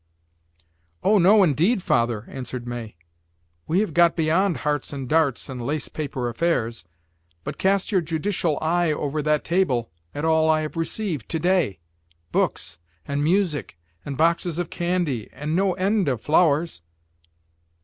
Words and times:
"Oh, 1.03 1.19
no, 1.19 1.43
indeed, 1.43 1.83
father," 1.83 2.25
answered 2.27 2.65
May. 2.65 2.95
"We 3.67 3.81
have 3.81 3.93
got 3.93 4.15
beyond 4.15 4.57
hearts 4.65 4.91
and 4.91 5.07
darts 5.07 5.47
and 5.47 5.61
lace 5.63 5.89
paper 5.89 6.27
affairs; 6.27 6.85
but 7.43 7.59
cast 7.59 7.91
your 7.91 8.01
judicial 8.01 8.57
eye 8.63 8.91
over 8.91 9.21
that 9.21 9.43
table 9.43 9.91
at 10.15 10.25
all 10.25 10.49
I 10.49 10.61
have 10.61 10.75
received 10.75 11.29
to 11.29 11.37
day: 11.39 11.77
books 12.31 12.79
and 13.07 13.23
music 13.23 13.77
and 14.03 14.17
boxes 14.17 14.57
of 14.57 14.71
candy 14.71 15.29
and 15.33 15.55
no 15.55 15.73
end 15.73 16.07
of 16.09 16.19
flowers." 16.21 16.81